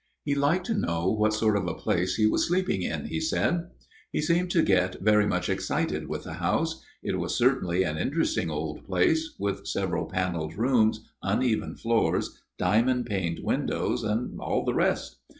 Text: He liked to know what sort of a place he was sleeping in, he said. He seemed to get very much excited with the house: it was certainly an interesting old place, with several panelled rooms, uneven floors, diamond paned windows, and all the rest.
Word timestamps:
He 0.25 0.33
liked 0.33 0.65
to 0.65 0.73
know 0.73 1.11
what 1.11 1.31
sort 1.31 1.55
of 1.55 1.67
a 1.67 1.75
place 1.75 2.15
he 2.15 2.25
was 2.25 2.47
sleeping 2.47 2.81
in, 2.81 3.05
he 3.05 3.19
said. 3.19 3.69
He 4.11 4.19
seemed 4.19 4.49
to 4.49 4.63
get 4.63 4.99
very 4.99 5.27
much 5.27 5.47
excited 5.47 6.07
with 6.07 6.23
the 6.23 6.33
house: 6.33 6.81
it 7.03 7.19
was 7.19 7.37
certainly 7.37 7.83
an 7.83 7.99
interesting 7.99 8.49
old 8.49 8.83
place, 8.83 9.35
with 9.37 9.67
several 9.67 10.07
panelled 10.07 10.57
rooms, 10.57 11.01
uneven 11.21 11.75
floors, 11.75 12.41
diamond 12.57 13.05
paned 13.05 13.41
windows, 13.43 14.03
and 14.03 14.39
all 14.39 14.65
the 14.65 14.73
rest. 14.73 15.17